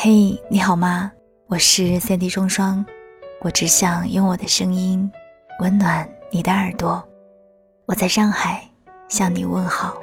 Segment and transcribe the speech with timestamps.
[0.00, 1.10] 嘿，你好吗？
[1.48, 2.86] 我是三 D 双双，
[3.40, 5.10] 我只想用我的声音
[5.58, 7.02] 温暖你的耳朵。
[7.84, 8.62] 我在上海
[9.08, 10.00] 向你问好。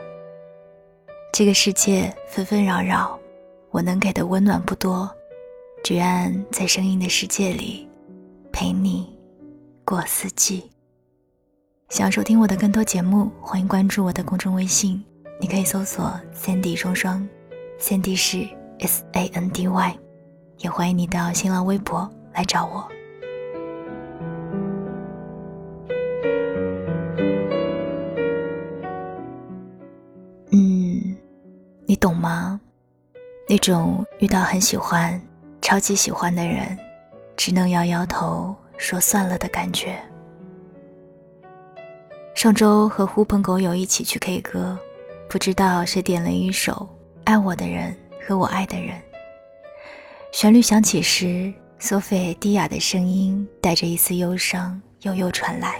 [1.31, 3.17] 这个世界纷纷扰扰，
[3.71, 5.09] 我能给的温暖不多，
[5.81, 7.87] 只愿在声音的世界里
[8.51, 9.17] 陪你
[9.85, 10.69] 过四季。
[11.87, 15.01] 想收听我的更多节目，欢迎关注我的公众微信，
[15.39, 17.25] 你可以搜索“三 D 双双”，
[17.79, 18.45] 三 D 是。
[18.79, 19.99] S A N D Y，
[20.57, 22.87] 也欢迎你到新浪微博来找我。
[30.51, 31.15] 嗯，
[31.85, 32.59] 你懂吗？
[33.47, 35.19] 那种遇到很喜欢、
[35.61, 36.77] 超级喜欢的人，
[37.37, 39.97] 只能摇摇头说算了的感觉。
[42.33, 44.77] 上周和狐朋狗友一起去 K 歌，
[45.29, 46.73] 不知道谁点了一首
[47.23, 47.91] 《爱我的人》。
[48.25, 49.01] 和我爱的人。
[50.31, 55.79] 旋律响起时，索菲低哑的声音带着一丝忧伤悠悠传来。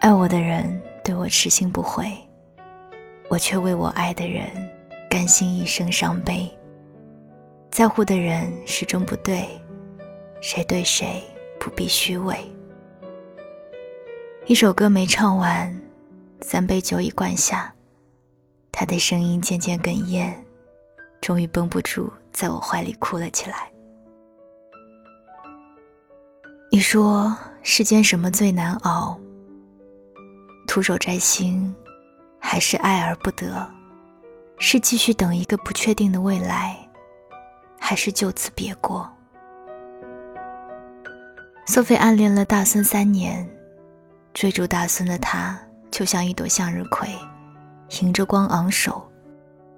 [0.00, 2.10] 爱我的人对我痴心不悔，
[3.28, 4.46] 我却为我爱的人
[5.08, 6.50] 甘心一生伤悲。
[7.70, 9.46] 在乎的人始终不对，
[10.40, 11.22] 谁对谁
[11.60, 12.36] 不必虚伪。
[14.46, 15.80] 一首歌没唱完，
[16.40, 17.72] 三杯酒已灌下。
[18.72, 20.34] 他的声音渐渐哽咽，
[21.20, 23.70] 终于绷不住，在我怀里哭了起来。
[26.70, 29.20] 你说世间什么最难熬？
[30.66, 31.72] 徒手摘星，
[32.40, 33.70] 还是爱而不得？
[34.58, 36.76] 是继续等一个不确定的未来，
[37.78, 39.08] 还是就此别过？
[41.66, 43.48] 苏菲暗恋了大孙三年，
[44.32, 47.08] 追逐大孙的他，就像一朵向日葵。
[48.00, 49.06] 迎着光昂首，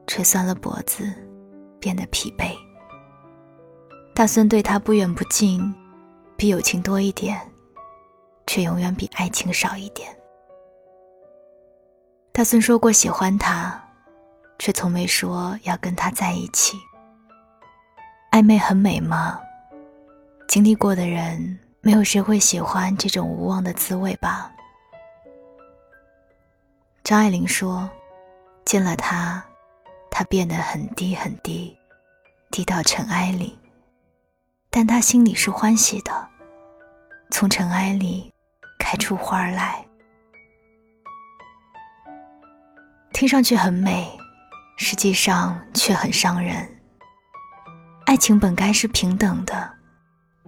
[0.07, 1.13] 吹酸了脖子，
[1.81, 2.55] 变得疲惫。
[4.15, 5.75] 大孙对他不远不近，
[6.37, 7.41] 比友情多一点，
[8.47, 10.17] 却永远比爱情少一点。
[12.31, 13.83] 大孙说过喜欢他，
[14.61, 16.77] 却从没说要跟他在一起。
[18.31, 19.41] 暧昧很美吗？
[20.47, 24.53] 经历过的人，没有谁会喜欢这种无望的滋味吧？
[27.03, 27.91] 张爱玲说。
[28.65, 29.45] 见了他，
[30.11, 31.77] 他变得很低很低，
[32.51, 33.59] 低到尘埃里，
[34.71, 36.29] 但他心里是欢喜的，
[37.31, 38.33] 从尘埃里
[38.79, 39.85] 开出花来。
[43.13, 44.11] 听上去很美，
[44.77, 46.69] 实际上却很伤人。
[48.07, 49.71] 爱情本该是平等的，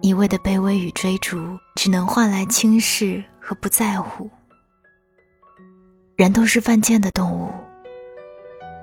[0.01, 4.29] 一味的卑微与追逐，只能换来轻视和不在乎。
[6.17, 7.53] 人都是犯贱的动物。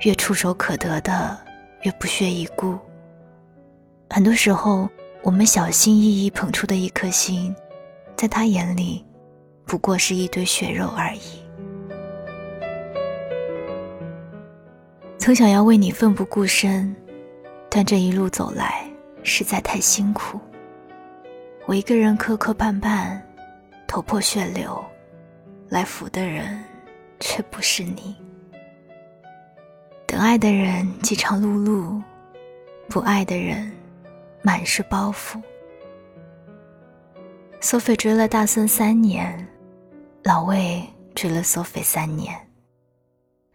[0.04, 1.38] 越触手可得的，
[1.82, 2.78] 越不屑一顾。
[4.10, 4.86] 很多时候，
[5.22, 7.54] 我们小心翼翼捧出的一颗心，
[8.14, 9.02] 在他眼里，
[9.64, 11.42] 不过是一堆血肉而已。
[15.16, 16.94] 曾想要为你奋不顾身，
[17.70, 18.86] 但这一路走来
[19.22, 20.38] 实在太辛苦。
[21.64, 23.18] 我一个人磕磕绊绊，
[23.86, 24.84] 头破血流，
[25.70, 26.62] 来扶的人
[27.20, 28.14] 却不是你。
[30.14, 32.00] 等爱的人饥肠辘辘，
[32.88, 33.68] 不爱的人
[34.42, 35.42] 满是包袱。
[37.60, 39.44] 索菲追了大孙三年，
[40.22, 40.80] 老魏
[41.16, 42.32] 追了索菲三年。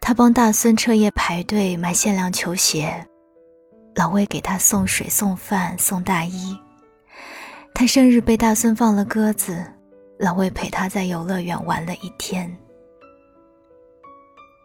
[0.02, 3.08] 他帮大孙彻夜排队买限量球鞋，
[3.96, 6.60] 老魏给他送水送饭送大衣。
[7.74, 9.66] 他生日被大孙放了鸽子，
[10.20, 12.54] 老魏陪他在游乐园玩了一天。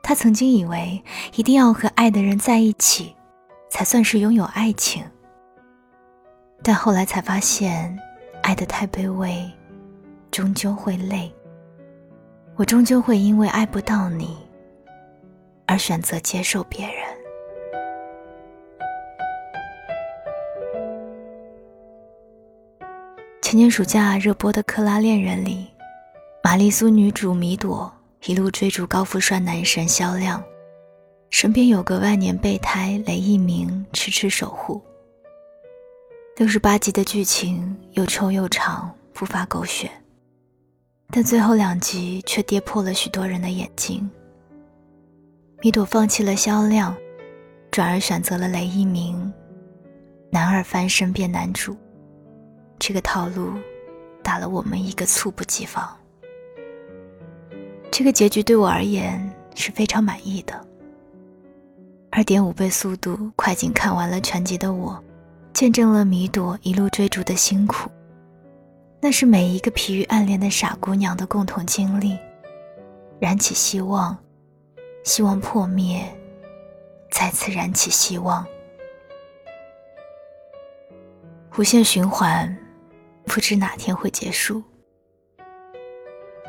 [0.07, 1.03] 他曾经以为
[1.35, 3.17] 一定要和爱的人在一起，
[3.71, 5.03] 才算是拥有爱情。
[6.63, 7.99] 但后来才发现，
[8.43, 9.51] 爱的太卑微，
[10.31, 11.33] 终究会累。
[12.55, 14.37] 我终究会因为爱不到你，
[15.67, 16.97] 而选择接受别人。
[23.41, 25.67] 前年暑假热播的《克拉恋人》里，
[26.43, 27.91] 玛丽苏女主米朵。
[28.26, 30.43] 一路追逐高富帅男神肖亮，
[31.29, 34.81] 身边有个万年备胎雷一鸣痴痴守护。
[36.37, 39.91] 六十八集的剧情又臭又长，不乏狗血，
[41.11, 44.09] 但最后两集却跌破了许多人的眼睛。
[45.61, 46.97] 米朵放弃了肖亮，
[47.71, 49.31] 转而选择了雷一鸣，
[50.31, 51.76] 男二翻身变男主，
[52.79, 53.53] 这个套路
[54.23, 55.94] 打了我们一个猝不及防。
[57.96, 60.67] 这个结局对我而言是非常满意的。
[62.11, 65.00] 二点五倍速度快进看完了全集的我，
[65.52, 67.88] 见证了米朵一路追逐的辛苦。
[69.00, 72.19] 那是每一个疲于暗恋的傻姑娘的共同经历。
[73.20, 74.19] 燃起希望，
[75.05, 76.05] 希望破灭，
[77.12, 78.44] 再次燃起希望，
[81.56, 82.58] 无限循环，
[83.25, 84.61] 不知哪天会结束。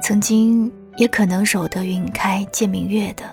[0.01, 3.23] 曾经也可能守得云开见明月的，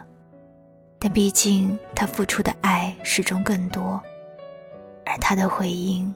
[0.98, 4.02] 但毕竟他付出的爱始终更多，
[5.06, 6.12] 而他的回应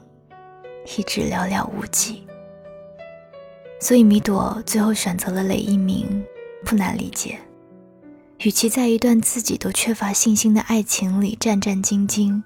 [0.97, 2.27] 一直寥寥无几。
[3.79, 6.25] 所以米朵最后选择了雷一鸣，
[6.65, 7.39] 不难理解。
[8.39, 12.43] 与其在一段自己都缺乏信心的爱情里战战兢兢，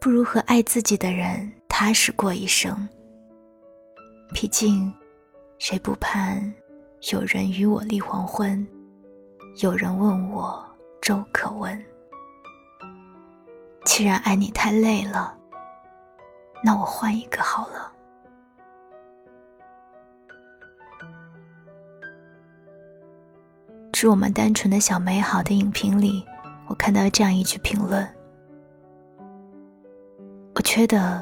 [0.00, 2.88] 不如和爱自己的人踏实过一生。
[4.34, 4.92] 毕竟，
[5.58, 6.52] 谁不盼？
[7.10, 8.64] 有人与我立黄昏，
[9.56, 10.64] 有人问我
[11.00, 11.84] 粥可温。
[13.84, 15.36] 既然爱你太累了，
[16.62, 17.92] 那我换一个好了。
[23.92, 26.24] 致我们单纯的小美好的影评里，
[26.68, 28.08] 我看到这样一句评论：
[30.54, 31.20] 我缺的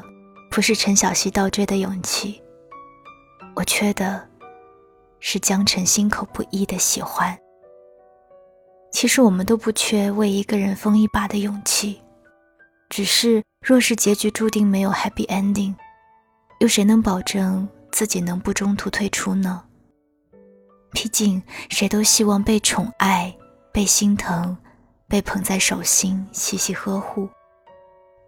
[0.51, 2.39] 不是陈小希倒追的勇气，
[3.55, 4.30] 我缺的。
[5.21, 7.37] 是江辰心口不一的喜欢。
[8.91, 12.01] 其实我们都不缺为一个人疯一把的勇气，
[12.89, 15.73] 只是若是结局注定没有 happy ending，
[16.59, 19.63] 又谁能保证自己能不中途退出呢？
[20.91, 23.33] 毕竟谁都希望被宠爱、
[23.71, 24.57] 被心疼、
[25.07, 27.29] 被捧在手心细细呵护，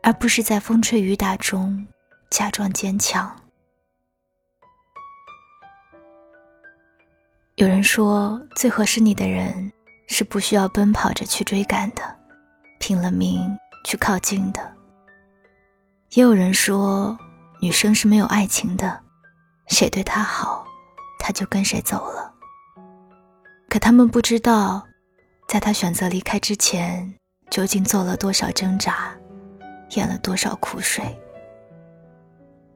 [0.02, 1.86] 而不是在风吹雨打中
[2.30, 3.43] 假装坚强。
[7.58, 9.72] 有人说，最合适你的人
[10.08, 12.02] 是不需要奔跑着去追赶的，
[12.80, 13.56] 拼了命
[13.86, 14.60] 去靠近的。
[16.14, 17.16] 也有人说，
[17.62, 19.00] 女生是没有爱情的，
[19.68, 20.66] 谁对她好，
[21.20, 22.34] 她就跟谁走了。
[23.70, 24.84] 可他们不知道，
[25.48, 27.14] 在她选择离开之前，
[27.52, 29.16] 究竟做了多少挣扎，
[29.92, 31.06] 咽了多少苦水。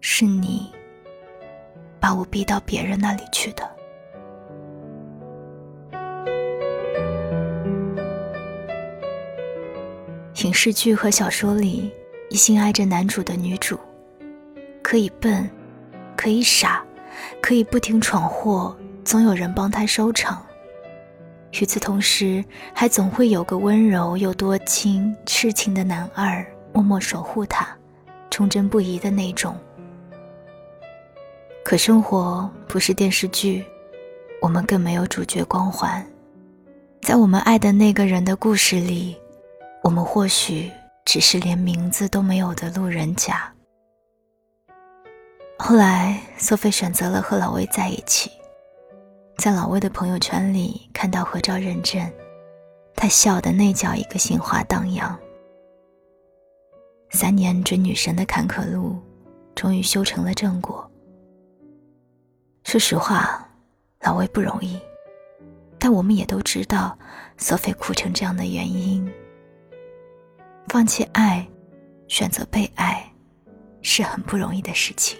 [0.01, 0.71] 是你，
[1.99, 3.76] 把我逼到别人那里去的。
[10.47, 11.91] 影视剧和小说里，
[12.29, 13.77] 一心爱着男主的女主，
[14.81, 15.49] 可以笨，
[16.15, 16.81] 可以傻，
[17.41, 18.73] 可以不停闯祸，
[19.03, 20.41] 总有人帮她收场。
[21.59, 22.41] 与此同时，
[22.73, 27.67] 还总会有个温柔又多情、痴情的男二默默守护她，
[28.29, 29.53] 忠贞不移的那种。
[31.61, 33.65] 可生活不是电视剧，
[34.41, 36.07] 我们更没有主角光环，
[37.01, 39.17] 在我们爱的那个人的故事里。
[39.87, 40.69] 我们或许
[41.05, 43.49] 只是连名字都没有的路人甲。
[45.57, 48.29] 后来，索菲选择了和老魏在一起，
[49.37, 52.05] 在老魏的朋友圈里看到合照认证，
[52.97, 55.17] 他笑得那叫一个心花荡漾。
[57.11, 58.97] 三年追女神的坎坷路，
[59.55, 60.85] 终于修成了正果。
[62.65, 63.49] 说实话，
[64.01, 64.77] 老魏不容易，
[65.79, 66.99] 但我们也都知道，
[67.37, 69.09] 索菲哭成这样的原因。
[70.69, 71.47] 放弃爱，
[72.09, 73.01] 选择被爱，
[73.81, 75.17] 是很不容易的事情。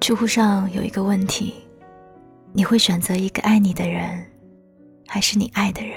[0.00, 1.54] 知乎上有一个问题：
[2.54, 4.24] 你会选择一个爱你的人，
[5.06, 5.96] 还是你爱的人？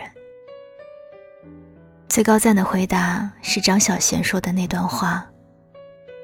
[2.10, 5.25] 最高赞的回答是张小娴说的那段话：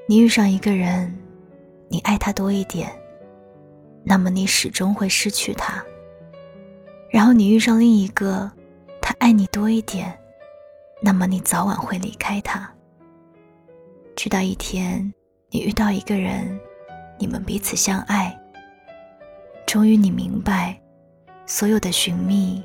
[0.06, 1.18] 你遇上一个人，
[1.90, 2.92] 你爱他多一点，
[4.04, 5.82] 那么你始终会失去他；
[7.10, 8.52] 然后你遇上另一个。
[9.04, 10.18] 他爱你多一点，
[11.02, 12.74] 那么你早晚会离开他。
[14.16, 15.14] 直到一天，
[15.50, 16.58] 你遇到一个人，
[17.20, 18.34] 你们彼此相爱。
[19.68, 20.80] 终于你明白，
[21.46, 22.64] 所有的寻觅，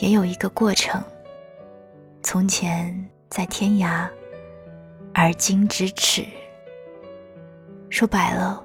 [0.00, 1.02] 也有一个过程。
[2.22, 4.06] 从前在天涯，
[5.14, 6.26] 而今咫尺。
[7.88, 8.62] 说白了，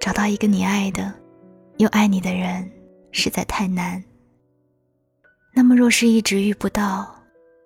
[0.00, 1.14] 找到一个你爱的，
[1.76, 2.68] 又爱你的人，
[3.12, 4.02] 实在太难。
[5.56, 7.14] 那么，若是一直遇不到，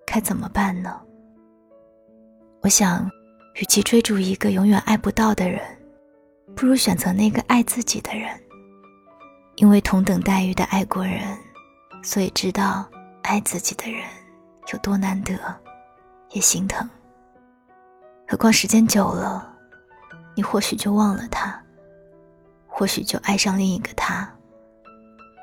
[0.07, 1.01] 该怎么办呢？
[2.61, 3.11] 我想，
[3.55, 5.63] 与其追逐一个永远爱不到的人，
[6.55, 8.29] 不如选择那个爱自己的人。
[9.57, 11.23] 因为同等待遇的爱过人，
[12.03, 12.87] 所以知道
[13.23, 14.03] 爱自己的人
[14.71, 15.33] 有多难得，
[16.33, 16.87] 也心疼。
[18.29, 19.51] 何况时间久了，
[20.37, 21.59] 你或许就忘了他，
[22.67, 24.31] 或许就爱上另一个他。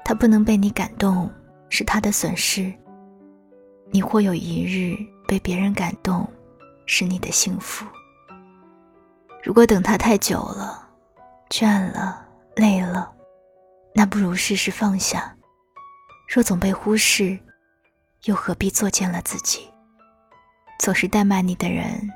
[0.06, 1.28] 他不能被你感动。
[1.76, 2.74] 是他的损失，
[3.92, 4.96] 你或有一日
[5.28, 6.26] 被别人感动，
[6.86, 7.86] 是你的幸福。
[9.44, 10.90] 如果等他太久了，
[11.50, 13.14] 倦了，累了，
[13.94, 15.36] 那不如试试放下。
[16.34, 17.38] 若总被忽视，
[18.24, 19.70] 又何必作践了自己？
[20.80, 22.10] 总是怠慢你的人，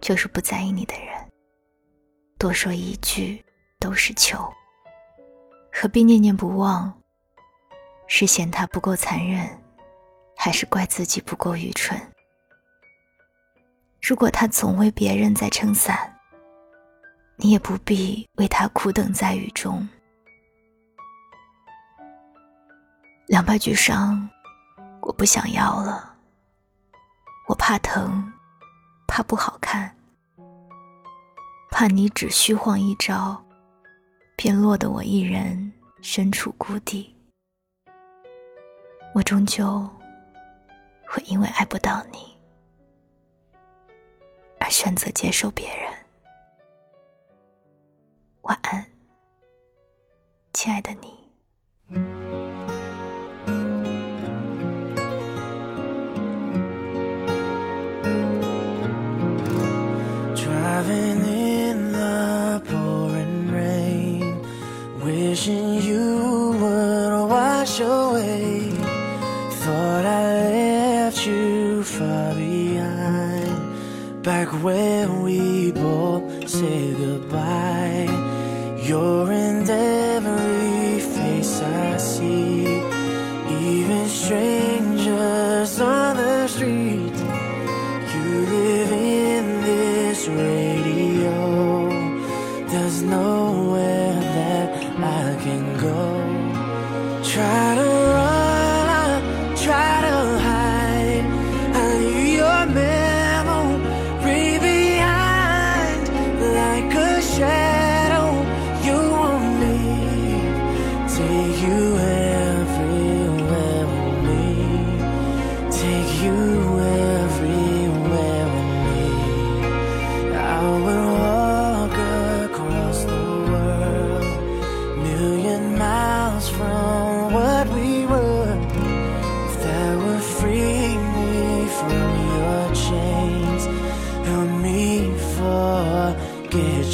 [0.00, 1.14] 就是不在意你的人。
[2.36, 3.44] 多说一句
[3.78, 4.52] 都是求，
[5.72, 6.97] 何必念念不忘？
[8.10, 9.46] 是嫌他不够残忍，
[10.34, 12.00] 还是怪自己不够愚蠢？
[14.00, 16.18] 如果他总为别人在撑伞，
[17.36, 19.86] 你也不必为他苦等在雨中。
[23.26, 24.26] 两败俱伤，
[25.02, 26.16] 我不想要了。
[27.46, 28.32] 我怕疼，
[29.06, 29.94] 怕不好看，
[31.70, 33.44] 怕你只虚晃一招，
[34.34, 37.14] 便落得我一人身处谷底。
[39.14, 39.88] 我终究
[41.06, 42.38] 会因为爱不到你，
[44.60, 45.92] 而选择接受别人。
[48.42, 48.86] 晚安，
[50.52, 51.17] 亲爱的你。
[75.48, 76.12] people
[76.46, 78.08] say goodbye.
[78.86, 79.47] You're in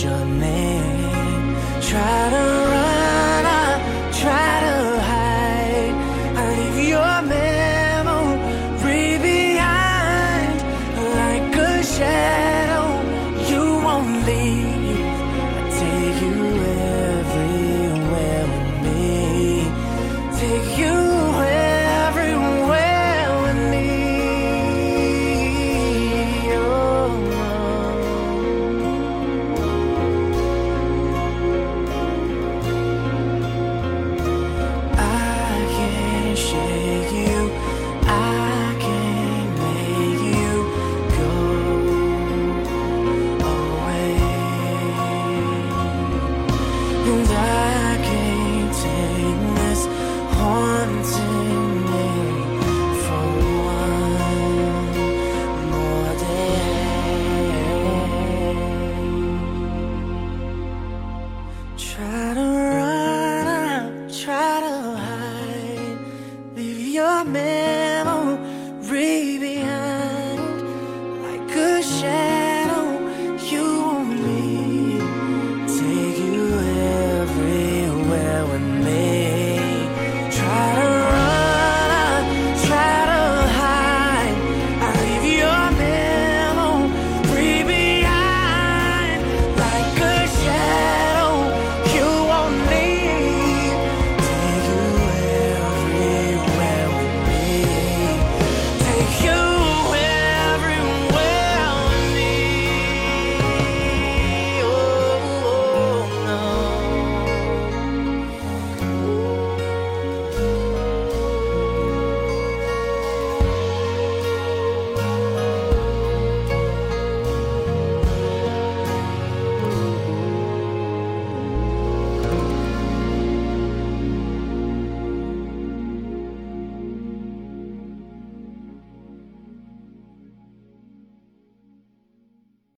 [0.02, 0.53] your name.